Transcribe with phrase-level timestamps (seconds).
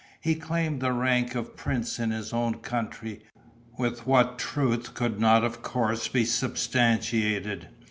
[0.19, 3.21] He claimed the rank of prince in his own country,
[3.77, 7.69] with what truth could not of course be substantiated.